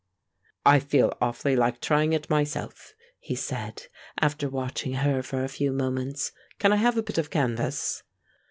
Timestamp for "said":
3.35-3.85